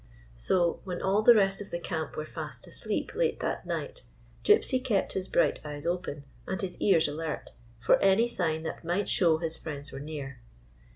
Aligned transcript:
So, 0.33 0.81
when 0.83 0.99
all 0.99 1.21
the 1.21 1.35
rest 1.35 1.61
of 1.61 1.69
the 1.69 1.77
camp 1.77 2.17
were 2.17 2.25
fast 2.25 2.65
asleep, 2.65 3.13
late 3.13 3.39
that 3.41 3.67
night, 3.67 4.01
Gypsy 4.43 4.83
kept 4.83 5.13
his 5.13 5.27
bright 5.27 5.63
eyes 5.63 5.85
open, 5.85 6.23
and 6.47 6.59
his 6.59 6.81
ears 6.81 7.07
alert, 7.07 7.51
for 7.79 7.99
any 8.01 8.27
sign 8.27 8.63
that 8.63 8.83
might 8.83 9.07
show 9.07 9.37
his 9.37 9.57
friends 9.57 9.91
were 9.91 9.99
near. 9.99 10.39